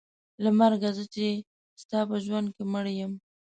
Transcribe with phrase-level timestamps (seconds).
[0.43, 1.25] له مرګه زه چې
[1.81, 3.13] ستا په ژوند کې مړه یم.